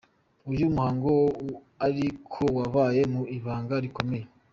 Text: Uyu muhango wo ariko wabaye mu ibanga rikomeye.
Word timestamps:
Uyu 0.51 0.65
muhango 0.75 1.07
wo 1.19 1.27
ariko 1.87 2.41
wabaye 2.57 3.01
mu 3.13 3.21
ibanga 3.37 3.75
rikomeye. 3.83 4.25